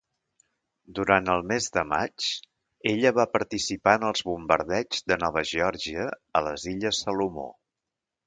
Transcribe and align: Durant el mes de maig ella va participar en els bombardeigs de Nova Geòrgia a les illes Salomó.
Durant 0.99 1.27
el 1.33 1.43
mes 1.49 1.67
de 1.75 1.81
maig 1.89 2.29
ella 2.93 3.11
va 3.19 3.25
participar 3.35 3.93
en 3.99 4.07
els 4.09 4.25
bombardeigs 4.29 5.05
de 5.13 5.17
Nova 5.25 5.43
Geòrgia 5.53 6.07
a 6.41 6.45
les 6.49 6.67
illes 6.75 7.05
Salomó. 7.05 7.47